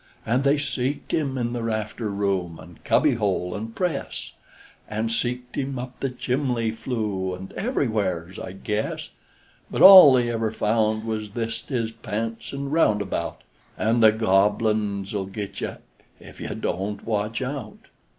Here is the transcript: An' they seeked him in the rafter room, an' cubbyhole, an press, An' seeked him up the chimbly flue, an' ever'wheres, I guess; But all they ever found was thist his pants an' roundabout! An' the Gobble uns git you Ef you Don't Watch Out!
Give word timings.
An' 0.25 0.41
they 0.41 0.57
seeked 0.57 1.11
him 1.11 1.37
in 1.37 1.53
the 1.53 1.61
rafter 1.61 2.09
room, 2.09 2.57
an' 2.59 2.79
cubbyhole, 2.83 3.53
an 3.53 3.67
press, 3.67 4.31
An' 4.89 5.09
seeked 5.09 5.53
him 5.53 5.77
up 5.77 5.99
the 5.99 6.09
chimbly 6.09 6.71
flue, 6.71 7.35
an' 7.35 7.51
ever'wheres, 7.55 8.39
I 8.39 8.53
guess; 8.53 9.11
But 9.69 9.83
all 9.83 10.11
they 10.13 10.31
ever 10.31 10.49
found 10.49 11.03
was 11.05 11.29
thist 11.29 11.69
his 11.69 11.91
pants 11.91 12.51
an' 12.51 12.71
roundabout! 12.71 13.43
An' 13.77 13.99
the 13.99 14.11
Gobble 14.11 14.65
uns 14.69 15.13
git 15.31 15.61
you 15.61 15.77
Ef 16.19 16.41
you 16.41 16.55
Don't 16.55 17.05
Watch 17.05 17.43
Out! 17.43 17.77